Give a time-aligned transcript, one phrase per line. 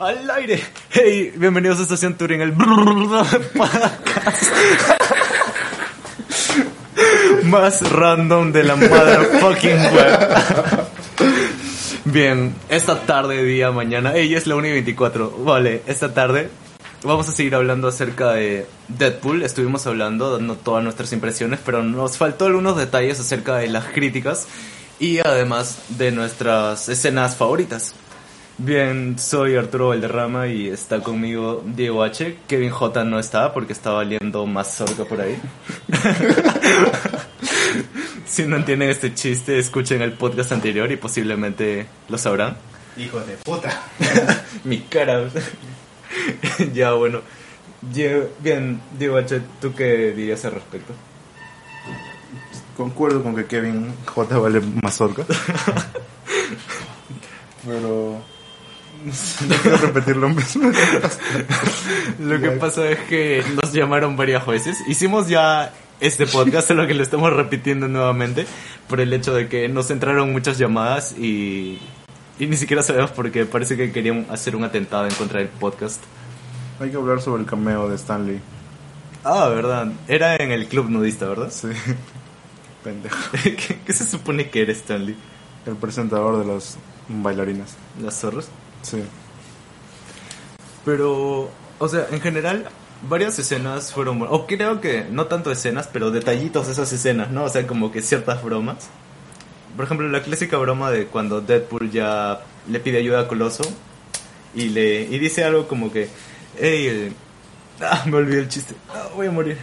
[0.00, 0.60] Al aire.
[0.88, 2.56] Hey, bienvenidos a Estación Turing, el
[7.44, 10.38] más random de la motherfucking web.
[12.06, 14.14] Bien, esta tarde, día, mañana.
[14.14, 15.44] Ella es la 1 y 24.
[15.44, 16.48] Vale, esta tarde
[17.02, 19.42] vamos a seguir hablando acerca de Deadpool.
[19.42, 24.48] Estuvimos hablando, dando todas nuestras impresiones, pero nos faltó algunos detalles acerca de las críticas
[24.98, 27.94] y además de nuestras escenas favoritas.
[28.62, 32.40] Bien, soy Arturo Valderrama y está conmigo Diego H.
[32.46, 35.40] Kevin J no está porque está valiendo más sorca por ahí.
[38.26, 42.58] si no entienden este chiste, escuchen el podcast anterior y posiblemente lo sabrán.
[42.98, 43.82] Hijo de puta.
[44.64, 45.30] Mi cara.
[46.74, 47.22] ya, bueno.
[47.80, 50.92] Bien, Diego H, ¿tú qué dirías al respecto?
[52.76, 55.24] Concuerdo con que Kevin J vale mazorca.
[57.64, 58.29] Pero.
[59.04, 60.70] No quiero repetir lo mismo.
[62.20, 64.76] Lo que pasa es que nos llamaron varias veces.
[64.86, 68.46] Hicimos ya este podcast, solo que lo estamos repitiendo nuevamente
[68.88, 71.78] por el hecho de que nos entraron muchas llamadas y,
[72.38, 73.46] y ni siquiera sabemos por qué.
[73.46, 76.02] Parece que querían hacer un atentado en contra del podcast.
[76.78, 78.40] Hay que hablar sobre el cameo de Stanley.
[79.24, 79.92] Ah, verdad.
[80.08, 81.50] Era en el club nudista, ¿verdad?
[81.50, 81.68] Sí.
[82.84, 83.16] Pendejo.
[83.42, 85.16] ¿Qué, qué se supone que era Stanley?
[85.66, 86.76] El presentador de las
[87.08, 87.76] bailarinas.
[88.02, 88.48] ¿Las zorras?
[88.82, 89.02] Sí.
[90.84, 92.68] Pero, o sea, en general,
[93.08, 94.22] varias escenas fueron.
[94.28, 97.44] O creo que no tanto escenas, pero detallitos de esas escenas, ¿no?
[97.44, 98.88] O sea, como que ciertas bromas.
[99.76, 103.62] Por ejemplo, la clásica broma de cuando Deadpool ya le pide ayuda a Coloso
[104.54, 106.08] y le y dice algo como que,
[106.58, 107.14] hey,
[107.80, 109.58] ah, me olvidé el chiste, ah, voy a morir.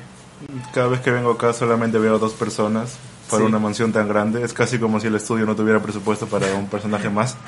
[0.74, 2.98] Cada vez que vengo acá solamente veo dos personas
[3.30, 3.48] para Sí.
[3.50, 4.44] una mansión tan grande.
[4.44, 7.36] Es casi como si el estudio no tuviera presupuesto para un personaje más.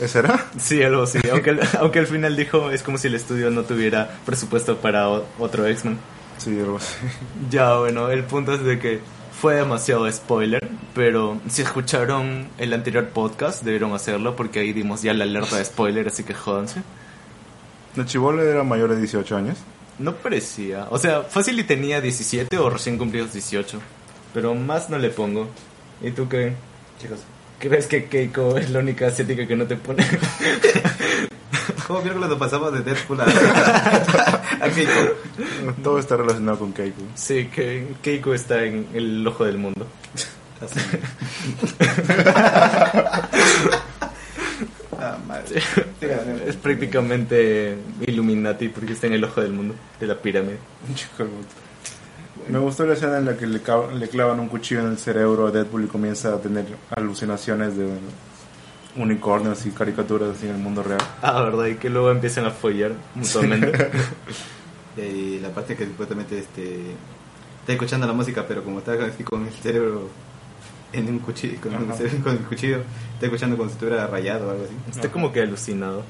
[0.00, 0.46] ¿Ese era?
[0.58, 1.18] Sí, algo así.
[1.32, 5.08] Aunque, al- aunque al final dijo, es como si el estudio no tuviera presupuesto para
[5.08, 5.98] o- otro X-Men.
[6.38, 6.94] Sí, algo así.
[7.50, 9.00] Ya, bueno, el punto es de que
[9.40, 15.12] fue demasiado spoiler, pero si escucharon el anterior podcast debieron hacerlo porque ahí dimos ya
[15.14, 16.82] la alerta de spoiler, así que jódanse.
[17.96, 19.58] ¿La chivola era mayor de 18 años?
[19.98, 23.78] No parecía, o sea, fácil y tenía 17 o recién cumplidos 18,
[24.34, 25.48] pero más no le pongo.
[26.02, 26.52] ¿Y tú qué?
[27.00, 27.20] Chicos,
[27.58, 30.04] ¿Crees que Keiko es la única asiática que no te pone?
[31.86, 33.24] ¿cómo miércoles nos pasamos de Deadpool a,
[34.60, 34.92] a Keiko?
[35.82, 37.02] Todo está relacionado con Keiko.
[37.14, 39.86] sí, que Keiko está en el ojo del mundo.
[40.60, 40.80] Así.
[44.98, 45.62] ah, madre.
[46.46, 50.58] Es prácticamente Illuminati porque está en el ojo del mundo, de la pirámide.
[52.48, 53.60] Me gustó la escena en la que le,
[53.94, 57.88] le clavan un cuchillo en el cerebro a Deadpool y comienza a tener alucinaciones de
[58.96, 61.00] unicornios y caricaturas así en el mundo real.
[61.22, 63.90] Ah, verdad, y que luego empiezan a follar mutuamente.
[64.96, 66.92] Y la parte que supuestamente este,
[67.60, 70.08] está escuchando la música, pero como está así con el cerebro
[70.92, 71.96] en un cuchillo, con, el, Ajá.
[72.22, 72.78] con el cuchillo,
[73.14, 74.74] está escuchando como si estuviera rayado o algo así.
[74.90, 76.04] Está como que alucinado.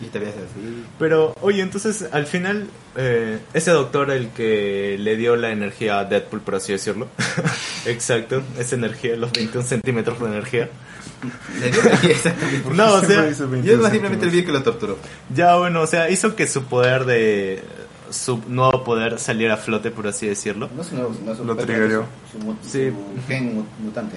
[0.00, 0.84] Y te ves así.
[0.98, 2.66] Pero, oye, entonces, al final,
[2.96, 7.08] eh, ese doctor el que le dio la energía a Deadpool, por así decirlo.
[7.86, 10.68] Exacto, esa energía, los 21 centímetros de energía.
[11.60, 12.16] Le dio energía.
[12.72, 14.98] No, o sea, Yo 21 más simplemente vi que lo torturó.
[15.34, 17.62] ya bueno, o sea, hizo que su poder de...
[18.10, 20.68] su nuevo poder saliera a flote, por así decirlo.
[20.74, 22.04] No es un nuevo, no es un Lo triggerió.
[22.32, 22.90] Su, su, mu- Sí.
[22.90, 24.16] su gen mu- mutante.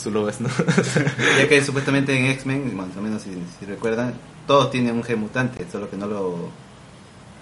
[0.00, 0.48] Su lo ves, ¿no?
[1.38, 4.14] Ya que supuestamente en X-Men, más o menos si, si recuerdan,
[4.46, 6.50] todos tienen un gen mutante, solo que no lo...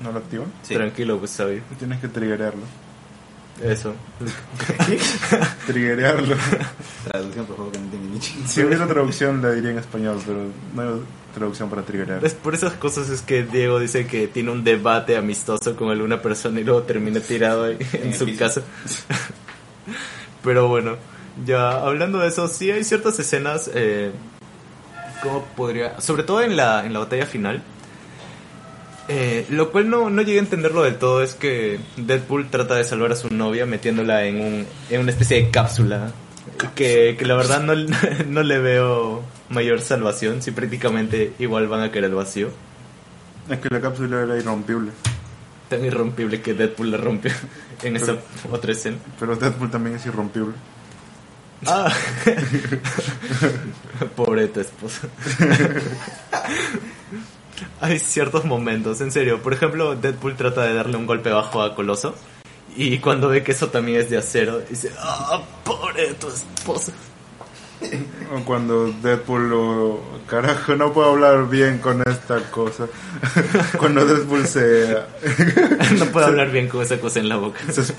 [0.01, 0.53] ¿No lo activan?
[0.63, 0.75] sí.
[0.75, 1.63] Tranquilo, pues, sabio.
[1.79, 2.63] Tienes que triggerearlo.
[3.63, 3.93] Eso.
[5.67, 6.37] Triggerearlo.
[7.05, 8.47] Traducción, por favor, que no entiende ni ching.
[8.47, 10.39] Si hubiera traducción la diría en español, pero
[10.75, 11.01] no hay
[11.35, 12.25] traducción para triggerear.
[12.25, 16.23] Es por esas cosas es que Diego dice que tiene un debate amistoso con alguna
[16.23, 18.39] persona y luego termina tirado ahí en el su piso.
[18.39, 18.63] casa.
[20.45, 20.97] Pero bueno,
[21.45, 24.13] ya hablando de eso, sí hay ciertas escenas, eh,
[25.23, 26.01] ¿cómo podría?
[26.01, 27.63] Sobre todo en la, en la batalla final.
[29.11, 32.85] Eh, lo cual no, no llegué a entenderlo del todo es que Deadpool trata de
[32.85, 36.13] salvar a su novia metiéndola en, un, en una especie de cápsula.
[36.75, 37.75] Que, que la verdad no,
[38.27, 42.51] no le veo mayor salvación si prácticamente igual van a caer al vacío.
[43.49, 44.91] Es que la cápsula era irrompible.
[45.71, 47.33] Tan irrompible que Deadpool la rompió
[47.83, 48.17] en esa
[48.51, 48.99] otra escena.
[49.19, 50.55] Pero Deadpool también es irrompible.
[51.67, 51.93] Ah.
[54.17, 55.09] Pobre tu esposa.
[57.81, 59.43] Hay ciertos momentos, en serio.
[59.43, 62.15] Por ejemplo, Deadpool trata de darle un golpe bajo a Coloso.
[62.77, 66.93] Y cuando ve que eso también es de acero, dice, ah, pobre tu esposa.
[68.45, 70.19] Cuando Deadpool lo...
[70.27, 72.87] Carajo, no puedo hablar bien con esta cosa.
[73.79, 74.95] cuando Deadpool se...
[75.99, 77.61] no puedo hablar bien con esa cosa en la boca.
[77.73, 77.95] se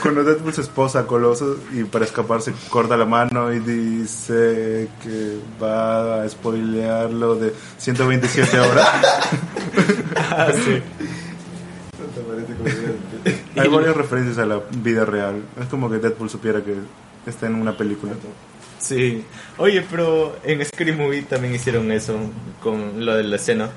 [0.00, 4.88] cuando Deadpool se esposa a Colossus y para escapar se corta la mano y dice
[5.02, 8.88] que va a spoilearlo de 127 horas.
[10.30, 10.80] Ah, sí.
[13.58, 15.42] Hay varias referencias a la vida real.
[15.60, 16.76] Es como que Deadpool supiera que
[17.26, 18.12] está en una película.
[18.78, 19.24] Sí.
[19.58, 22.18] Oye, pero en Scary Movie también hicieron eso
[22.62, 23.70] con lo de la escena.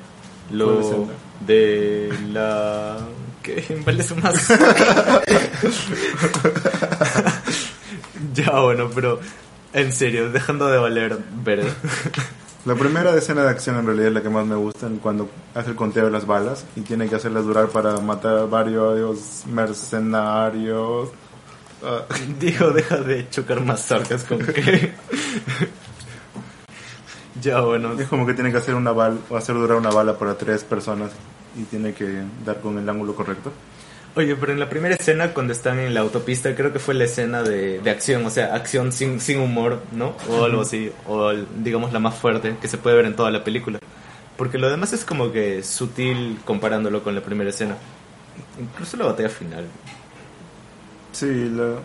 [0.52, 1.14] Lo ¿Cuál escena?
[1.46, 2.98] de la...
[3.42, 3.80] ¿Qué?
[3.84, 4.50] ¿Cuál es más?
[8.34, 9.20] ya, bueno, pero
[9.74, 11.66] en serio, dejando de valer ver.
[12.66, 15.72] La primera escena de acción en realidad es la que más me gusta, cuando hace
[15.72, 21.10] el conteo de las balas y tiene que hacerlas durar para matar varios mercenarios.
[21.86, 22.06] Ah,
[22.40, 24.94] Digo, deja de chocar más sarcas con que...
[27.42, 27.94] ya, bueno.
[28.00, 30.64] es como que tiene que hacer una bala o hacer durar una bala para tres
[30.64, 31.12] personas
[31.58, 33.52] y tiene que dar con el ángulo correcto.
[34.16, 37.06] Oye, pero en la primera escena, cuando están en la autopista, creo que fue la
[37.06, 40.16] escena de, de acción, o sea, acción sin, sin humor, ¿no?
[40.30, 43.32] O algo así, o el- digamos la más fuerte que se puede ver en toda
[43.32, 43.80] la película.
[44.38, 47.76] Porque lo demás es como que sutil comparándolo con la primera escena.
[48.60, 49.66] Incluso la batalla final.
[51.14, 51.80] Sí, la-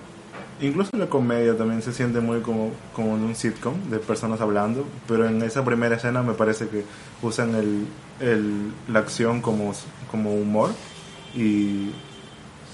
[0.61, 4.85] incluso la comedia también se siente muy como, como en un sitcom de personas hablando,
[5.07, 6.85] pero en esa primera escena me parece que
[7.23, 7.87] usan el,
[8.21, 9.73] el- la acción como,
[10.11, 10.71] como humor
[11.35, 11.91] y,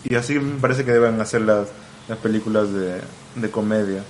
[0.05, 1.69] y así me parece que deben hacer las,
[2.09, 3.00] las películas de,
[3.37, 4.03] de comedia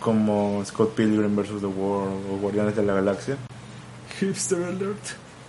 [0.00, 1.60] como Scott Pilgrim vs.
[1.60, 3.36] The World o Guardianes de la Galaxia.
[4.18, 4.98] Hipster alert.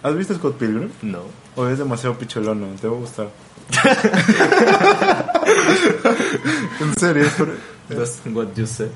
[0.03, 0.89] ¿Has visto Scott Pilgrim?
[1.01, 1.21] No.
[1.55, 2.67] ¿O es demasiado picholono?
[2.79, 3.29] Te va a gustar.
[6.81, 7.57] en serio, es, per-
[7.89, 8.89] That's what you said.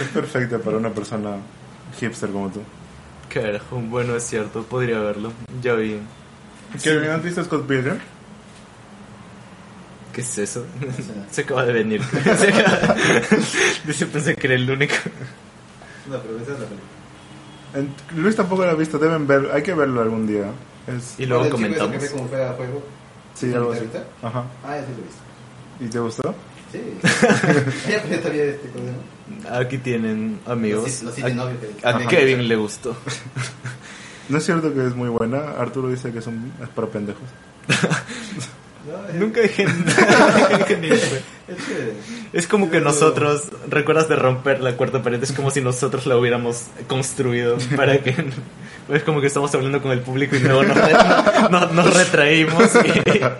[0.00, 1.36] es perfecta para una persona
[1.98, 2.60] hipster como tú.
[3.32, 5.32] Carajo, bueno, es cierto, podría verlo.
[5.62, 5.98] Ya vi.
[6.82, 7.98] ¿Qué, ¿Has visto Scott Pilgrim?
[10.12, 10.64] ¿Qué es eso?
[11.30, 12.02] Se acaba de venir.
[12.38, 12.94] Se acaba-
[13.86, 14.94] Dice, pensé que era el único.
[16.10, 16.88] No, pero esa es la película.
[17.74, 20.44] En- Luis tampoco lo ha visto, deben ver, hay que verlo algún día.
[20.86, 22.02] Es, Y luego ¿Cuál es el chico ese comentamos.
[22.02, 22.82] que ve cómo juega juego?
[23.34, 23.88] sí, algo así.
[24.22, 24.44] Ajá.
[24.64, 25.22] Ah, ya sí lo he visto.
[25.84, 26.34] ¿Y te gustó?
[26.70, 26.80] Sí.
[28.22, 28.84] todavía este cosa,
[29.50, 29.56] ¿no?
[29.56, 31.02] Aquí tienen amigos.
[31.02, 31.98] Los, los a, novios que- a.
[32.08, 32.96] Kevin le gustó.
[34.28, 35.40] No es cierto que es muy buena.
[35.58, 37.24] Arturo dice que es, un- es para pendejos.
[38.86, 39.66] No, Nunca dije.
[42.32, 46.16] Es como que nosotros, recuerdas de romper la cuarta pared, es como si nosotros la
[46.16, 48.14] hubiéramos construido para que...
[48.88, 50.92] Es como que estamos hablando con el público y luego nos, re-
[51.50, 52.68] no- nos retraímos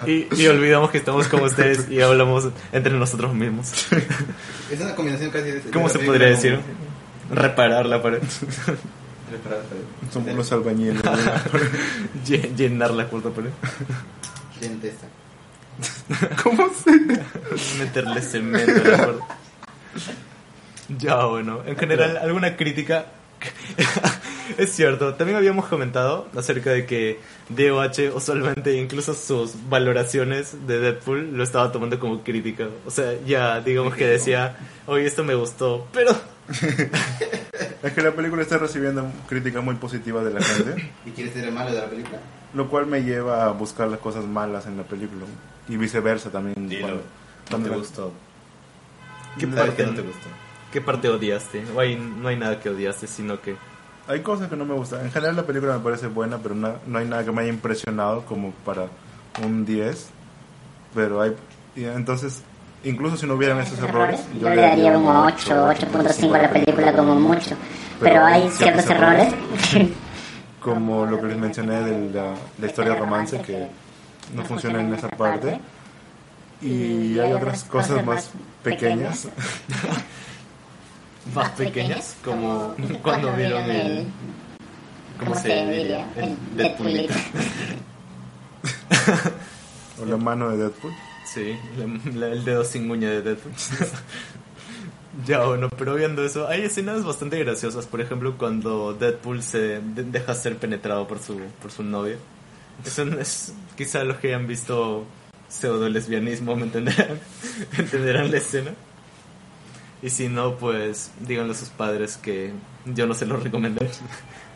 [0.07, 3.73] y, y- y olvidamos que estamos con ustedes y hablamos entre nosotros mismos.
[4.71, 5.61] Es una combinación casi de.
[5.73, 6.61] ¿Cómo de se la podría decir?
[7.31, 8.21] Reparar la pared.
[8.21, 8.79] como-
[9.33, 10.13] Reparar la pared.
[10.13, 11.03] Somos los albañiles.
[12.25, 13.51] Lle- Llenar la cuarta pared.
[14.61, 15.07] Gente esta.
[16.43, 16.93] ¿Cómo se...?
[17.79, 19.39] Meterle cemento a la puerta.
[20.99, 21.63] Ya, bueno.
[21.67, 23.07] En general, ¿alguna crítica?
[24.59, 31.37] es cierto, también habíamos comentado acerca de que DOH usualmente incluso sus valoraciones de Deadpool
[31.37, 32.69] lo estaba tomando como crítica.
[32.87, 36.13] O sea, ya digamos que decía, oye, esto me gustó, pero...
[37.83, 41.45] Es que la película está recibiendo críticas muy positivas de la gente, ¿Y quieres ser
[41.45, 42.19] el malo de la película?
[42.55, 45.25] lo cual me lleva a buscar las cosas malas en la película.
[45.69, 46.69] Y viceversa también.
[46.69, 46.87] Dilo.
[46.87, 48.13] Cuando- ¿No cuando te la- gustó?
[49.39, 50.29] ¿Qué ¿Por parte no te gustó?
[50.73, 51.63] ¿Qué parte odiaste?
[51.75, 53.57] No hay, no hay nada que odiaste, sino que...
[54.09, 55.03] Hay cosas que no me gustan.
[55.05, 57.51] En general la película me parece buena, pero no, no hay nada que me haya
[57.51, 58.87] impresionado como para
[59.45, 60.09] un 10.
[60.95, 61.35] Pero hay...
[61.77, 62.43] y entonces,
[62.85, 66.93] incluso si no hubieran esos errores, Yo le daría un 8, 8.5 a la película
[66.95, 67.55] como mucho.
[68.01, 69.33] Pero hay ciertos errores.
[70.61, 73.69] Como lo que les mencioné de la, la historia romance, que
[74.35, 75.59] no funciona en esa parte.
[76.61, 78.31] Y hay otras cosas más
[78.63, 79.29] pequeñas.
[81.37, 84.07] Más pequeñas, como cuando vieron el...
[85.21, 86.05] ¿Cómo se diría?
[86.17, 87.07] El Deadpool.
[90.01, 90.93] O la mano de Deadpool.
[91.25, 93.53] Sí, la- la- el dedo sin uña de Deadpool.
[95.27, 97.87] ya, bueno, pero viendo eso, hay escenas bastante graciosas.
[97.87, 102.17] Por ejemplo, cuando Deadpool se de- deja ser penetrado por su, por su novia.
[102.85, 105.05] Eso no es, quizá los que hayan visto
[105.49, 107.21] pseudo lesbianismo me entenderán,
[107.79, 108.73] entenderán la escena.
[110.03, 112.53] Y si no, pues díganle a sus padres que
[112.87, 113.89] yo no se los recomendé.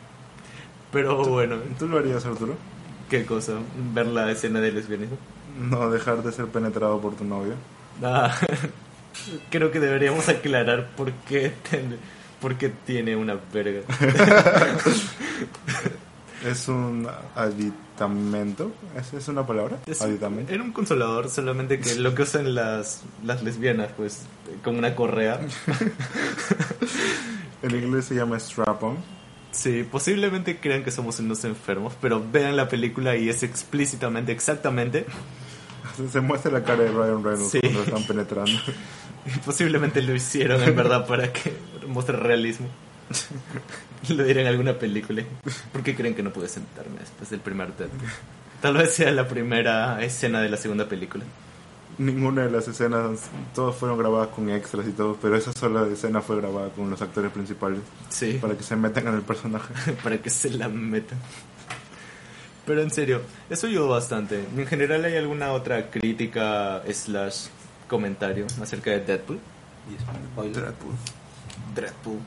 [0.92, 2.56] Pero bueno, ¿Tú lo harías, Arturo?
[3.10, 3.52] ¿qué cosa?
[3.94, 5.16] Ver la escena de lesbianismo.
[5.60, 7.54] No dejar de ser penetrado por tu novia.
[8.02, 8.34] Ah,
[9.50, 11.98] creo que deberíamos aclarar por qué, ten-
[12.40, 13.80] por qué tiene una verga.
[16.44, 18.70] Es un aditamento.
[18.96, 19.78] ¿Es, es una palabra?
[19.86, 20.52] Es- Aditamento.
[20.52, 24.22] Era un consolador, solamente que lo que usan las, las lesbianas, pues,
[24.62, 25.40] con una correa.
[27.62, 28.96] En inglés se llama strap-on.
[29.50, 35.06] Sí, posiblemente crean que somos unos enfermos, pero vean la película y es explícitamente, exactamente,
[36.12, 37.60] Se muestra la cara de Ryan Reynolds Sí.
[37.60, 38.52] cuando están penetrando.
[39.46, 41.54] posiblemente lo hicieron en verdad para que
[41.88, 42.68] muestre realismo.
[44.08, 45.22] Lo diré en alguna película.
[45.72, 47.88] ¿Por qué creen que no pude sentarme después del primer Dead?
[48.60, 51.24] Tal vez sea la primera escena de la segunda película.
[51.98, 53.20] Ninguna de las escenas,
[53.54, 57.00] todas fueron grabadas con extras y todo, pero esa sola escena fue grabada con los
[57.00, 58.38] actores principales Sí.
[58.40, 59.72] para que se metan en el personaje.
[60.02, 61.18] para que se la metan.
[62.66, 64.44] Pero en serio, eso ayudó bastante.
[64.56, 67.46] En general, ¿hay alguna otra crítica slash
[67.88, 69.38] comentario acerca de Deadpool?
[69.88, 70.62] Y spoiler.
[70.64, 70.94] Deadpool.
[71.74, 72.18] Deadpool.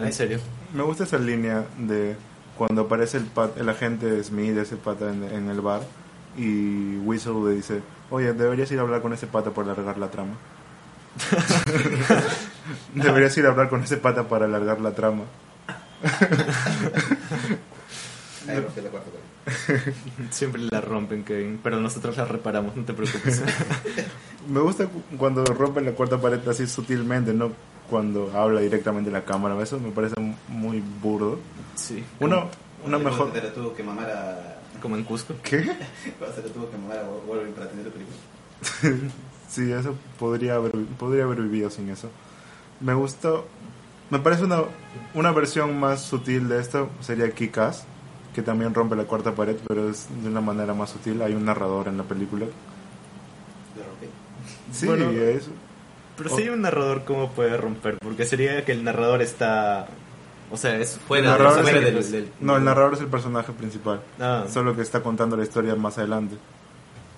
[0.00, 0.38] En serio.
[0.74, 2.16] Me gusta esa línea de
[2.56, 5.82] cuando aparece el, pat- el agente Smith, ese pata en, en el bar,
[6.36, 7.80] y Whistle le dice,
[8.10, 10.34] oye, deberías ir a hablar con ese pata para alargar la trama.
[12.94, 15.24] deberías ir a hablar con ese pata para alargar la trama.
[18.46, 19.10] La cuarta.
[20.30, 21.60] Siempre la rompen, Kevin.
[21.62, 23.42] Pero nosotros la reparamos, no te preocupes.
[24.48, 27.52] Me gusta cu- cuando rompe la cuarta pared así sutilmente, no
[27.92, 29.62] cuando habla directamente a la cámara.
[29.62, 30.14] Eso me parece
[30.48, 31.38] muy burdo.
[31.74, 32.02] Sí.
[32.20, 32.46] Una,
[32.86, 33.30] una mejor...
[33.34, 34.60] Se le tuvo que mamar a.
[34.80, 35.34] Como en Cusco.
[35.42, 35.58] ¿Qué?
[36.34, 39.12] Se le tuvo que mamar a Wolverine para tener la película.
[39.48, 42.08] Sí, eso podría haber, podría haber vivido sin eso.
[42.80, 43.46] Me gustó.
[44.08, 44.62] Me parece una,
[45.12, 47.84] una versión más sutil de esto sería Kick-Ass,
[48.34, 51.20] que también rompe la cuarta pared, pero es de una manera más sutil.
[51.20, 52.46] Hay un narrador en la película.
[52.46, 54.06] Le rompí.
[54.72, 55.50] Sí, Bueno, es.
[56.16, 57.98] Pero si hay un narrador, ¿cómo puede romper?
[57.98, 59.86] Porque sería que el narrador está.
[60.50, 63.00] O sea, es fuera, El narrador fuera es el- del, del- No, el narrador es
[63.00, 64.00] el personaje principal.
[64.20, 64.44] Ah.
[64.52, 66.36] Solo que está contando la historia más adelante.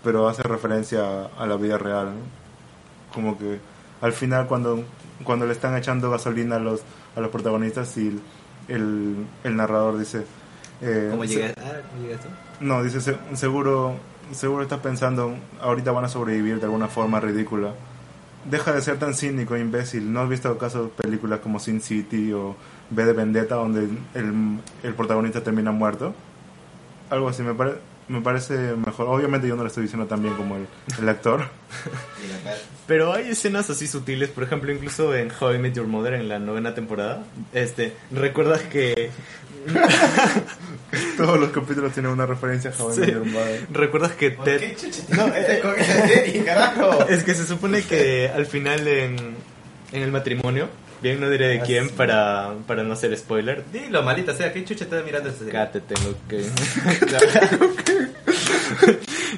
[0.04, 2.06] Pero hace referencia a, a la vida real.
[2.06, 3.12] ¿no?
[3.12, 3.58] Como que
[4.00, 4.84] al final cuando,
[5.24, 6.82] cuando le están echando gasolina a los,
[7.16, 8.20] a los protagonistas y el,
[8.68, 10.24] el, el narrador dice...
[10.82, 11.46] eh, ¿Cómo se-?
[11.58, 12.28] Ah, ¿cómo llega esto?
[12.60, 13.94] No, dice, "Se- seguro,
[14.32, 17.72] seguro estás pensando, ahorita van a sobrevivir de alguna forma ridícula.
[18.50, 20.12] Deja de ser tan cínico, imbécil.
[20.12, 22.56] ¿No has visto acaso películas como Sin City o
[22.90, 26.14] V de Vendetta donde el, el protagonista termina muerto?
[27.10, 27.76] Algo así, me, pare-
[28.08, 29.06] me parece mejor.
[29.08, 30.66] Obviamente yo no lo estoy diciendo tan bien como el,
[30.98, 31.48] el actor.
[32.86, 36.28] Pero hay escenas así sutiles, por ejemplo, incluso en How I Met Your Mother en
[36.28, 37.24] la novena temporada.
[37.54, 39.10] Este, ¿recuerdas que
[41.16, 43.12] Todos los capítulos tienen una referencia a How I Met Sí.
[43.12, 43.66] Your Mother.
[43.72, 47.06] recuerdas que ¿Por qué Ted chucha No, eh, con esa serie, carajo?
[47.08, 49.16] es que se supone que al final en,
[49.92, 50.68] en el matrimonio,
[51.02, 51.94] bien no diré de Ah, quién sí.
[51.96, 53.64] para, para no hacer spoiler.
[53.72, 55.52] Dilo, malita sea, ¿qué chucha estás mirando esa serie?
[55.58, 56.44] Acá te tengo que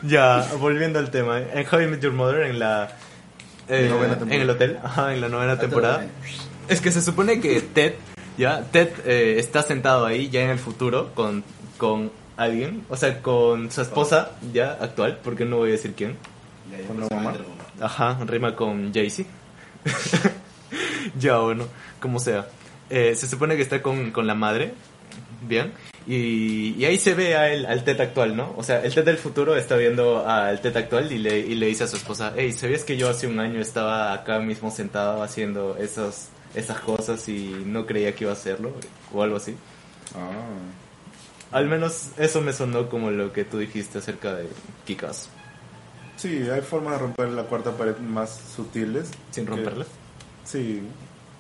[0.02, 2.96] Ya, volviendo al tema, en How I Met Your Mother en la
[3.68, 4.34] eh, Novena temporada.
[4.36, 6.06] en el hotel, ajá, en la novena temporada.
[6.68, 7.94] Es que se supone que Ted,
[8.36, 11.44] ya, Ted eh, está sentado ahí ya en el futuro con,
[11.78, 16.16] con alguien, o sea, con su esposa ya actual, porque no voy a decir quién.
[16.70, 17.34] Ya, ya, Con la mamá.
[17.80, 19.28] Ajá, rima con Jay-Z.
[21.18, 21.66] ya, bueno,
[22.00, 22.46] como sea.
[22.90, 24.74] Eh, se supone que está con, con la madre,
[25.42, 25.72] bien,
[26.06, 28.54] y, y ahí se ve a él, al Ted actual, ¿no?
[28.56, 31.66] O sea, el Ted del futuro está viendo al Ted actual y le, y le
[31.66, 35.22] dice a su esposa, hey, ¿sabías que yo hace un año estaba acá mismo sentado
[35.22, 38.72] haciendo esas, esas cosas y no creía que iba a hacerlo?
[39.12, 39.54] O algo así.
[41.52, 44.48] Al menos eso me sonó como lo que tú dijiste acerca de
[44.84, 45.28] Kikas,
[46.16, 49.10] Sí, hay formas de romper la cuarta pared más sutiles.
[49.30, 49.84] sin que- romperla.
[50.44, 50.80] Sí,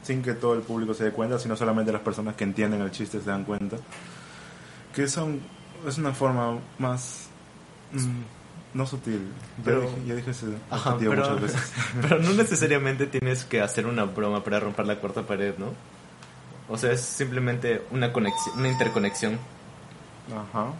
[0.02, 2.90] sin que todo el público se dé cuenta, sino solamente las personas que entienden el
[2.90, 3.78] chiste se dan cuenta.
[4.94, 5.40] Que son,
[5.88, 7.28] es una forma más...
[7.92, 8.20] mm,
[8.76, 9.20] no sutil.
[9.58, 11.72] Ya Pero- dije, ya dije ese Ajá, pero, muchas veces.
[12.02, 15.72] pero no necesariamente tienes que hacer una broma para romper la cuarta pared, ¿no?
[16.68, 19.38] O sea, es simplemente una conexión, una interconexión.
[20.30, 20.72] Ajá.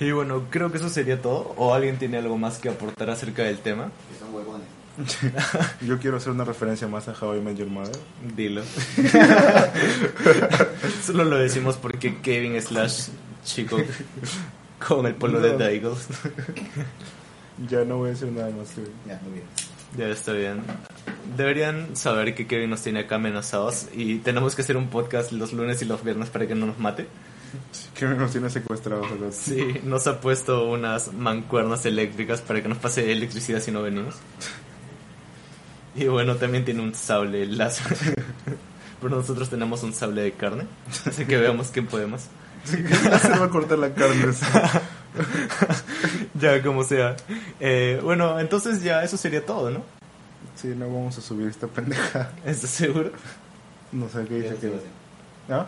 [0.00, 1.52] Y bueno, creo que eso sería todo.
[1.56, 3.90] ¿O alguien tiene algo más que aportar acerca del tema?
[4.12, 4.66] Que son huevones.
[5.80, 7.96] Yo quiero hacer una referencia más a How I Met Your Mother.
[8.36, 8.62] Dilo.
[11.04, 13.08] Solo lo decimos porque Kevin slash
[13.44, 13.78] chico
[14.86, 15.58] con el polo de No.
[15.58, 16.08] The Eagles.
[17.68, 18.72] Ya no voy a decir nada más.
[19.04, 19.44] Ya, muy bien.
[19.96, 20.62] ya está bien.
[21.36, 25.52] Deberían saber que Kevin nos tiene acá amenazados y tenemos que hacer un podcast los
[25.52, 27.08] lunes y los viernes para que no nos mate.
[27.94, 29.08] Que nos tiene secuestrados.
[29.34, 34.14] Sí, nos ha puesto unas mancuernas eléctricas para que nos pase electricidad si no venimos.
[35.96, 37.96] Y bueno, también tiene un sable láser.
[39.00, 40.64] Pero nosotros tenemos un sable de carne.
[41.06, 42.06] Así que veamos quién puede
[43.20, 44.32] Se va a cortar la carne.
[44.32, 44.44] sí.
[46.40, 47.16] Ya, como sea.
[47.58, 49.82] Eh, bueno, entonces ya eso sería todo, ¿no?
[50.54, 52.30] Sí, no vamos a subir esta pendeja.
[52.44, 53.10] ¿Estás seguro?
[53.90, 54.72] No sé qué dice que.
[55.52, 55.66] ¿Ah?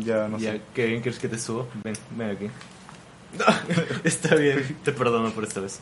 [0.00, 0.60] Ya, no ya, sé.
[0.74, 1.68] ¿qué bien quieres que te subo?
[1.84, 2.50] Ven, ven aquí.
[4.04, 5.80] Está bien, te perdono por esta vez.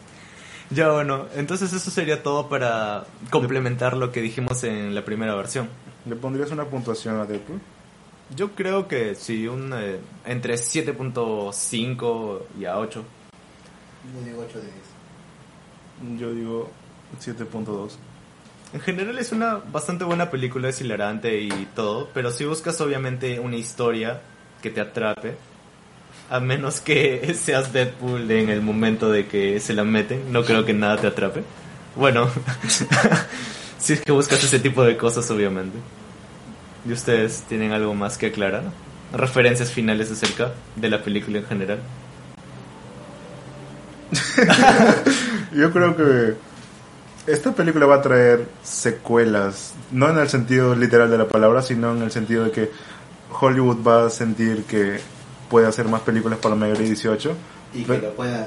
[0.70, 5.68] Ya, bueno, entonces eso sería todo para complementar lo que dijimos en la primera versión.
[6.06, 7.60] ¿Le pondrías una puntuación a Deadpool?
[8.37, 13.04] Yo creo que sí, un, eh, entre 7.5 y a 8.
[14.14, 14.66] Yo digo 8 de
[16.08, 16.20] 10.
[16.20, 16.70] Yo digo
[17.20, 17.96] 7.2.
[18.72, 23.40] En general es una bastante buena película, es hilarante y todo, pero si buscas obviamente
[23.40, 24.20] una historia
[24.62, 25.34] que te atrape,
[26.30, 30.64] a menos que seas Deadpool en el momento de que se la meten, no creo
[30.64, 31.42] que nada te atrape.
[31.96, 32.30] Bueno,
[33.78, 35.78] si es que buscas ese tipo de cosas obviamente.
[36.87, 38.62] ¿Y ustedes tienen algo más que aclarar?
[39.12, 41.78] ¿Referencias finales acerca de la película en general?
[45.54, 46.34] Yo creo que
[47.30, 51.92] esta película va a traer secuelas, no en el sentido literal de la palabra, sino
[51.94, 52.70] en el sentido de que
[53.40, 55.00] Hollywood va a sentir que
[55.49, 57.34] puede hacer más películas para mayor de 18,
[57.75, 58.46] Y que Pero- lo puedan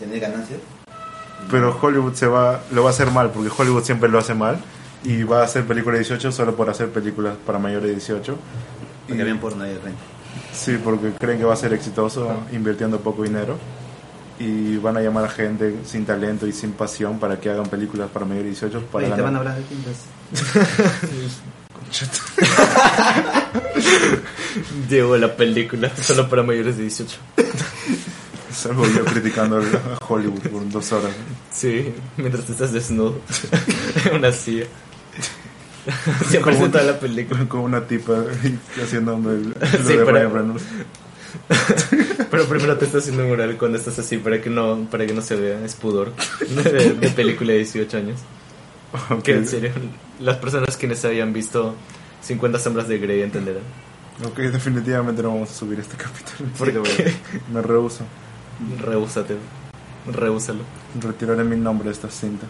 [0.00, 0.58] tener ganancias.
[1.50, 4.58] pero Hollywood se va, lo va a hacer mal, porque Hollywood siempre lo hace mal
[5.04, 8.36] y va a hacer películas de 18 solo por hacer películas para mayor de 18.
[9.06, 10.00] Porque habían porno ahí de frente.
[10.52, 13.58] Sí, porque creen que va a ser exitoso invirtiendo poco dinero
[14.38, 18.08] y van a llamar a gente sin talento y sin pasión para que hagan películas
[18.10, 20.04] para mayor de 18 para Oye, te van a hablar de tintas.
[24.88, 27.16] Llegó la película solo para mayores de 18.
[28.52, 31.12] Salgo yo criticando a Hollywood por dos horas.
[31.50, 33.20] Sí, mientras estás desnudo
[34.04, 34.66] en una silla.
[36.42, 37.44] Como- toda la película.
[37.48, 38.34] Con una tipa lo
[38.84, 40.06] Sí, de pero-
[42.48, 45.20] primero te estás haciendo un oral cuando estás así para que no para que no
[45.20, 46.12] se vea, es pudor
[46.64, 48.20] de, de película de 18 años.
[49.10, 49.72] Ok, Que en serio,
[50.20, 51.74] las personas quienes hayan visto
[52.22, 53.62] 50 sombras de Grey entenderán.
[54.24, 56.48] ok, definitivamente no vamos a subir este capítulo.
[56.56, 57.14] ¿Por qué?
[57.52, 58.04] Me rehuso.
[58.80, 59.34] Rehúsate,
[60.12, 60.60] rehúsalo.
[61.00, 62.46] Retiraré mi nombre de esta cinta.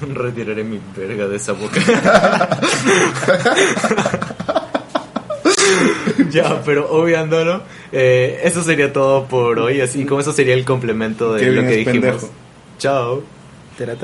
[0.14, 1.80] Retiraré mi verga de esa boca.
[6.30, 9.80] ya, pero obviándolo, eh, eso sería todo por hoy.
[9.80, 11.92] Así como eso sería el complemento de lo que es dijimos.
[11.92, 12.30] pendejo.
[12.78, 13.22] Chao.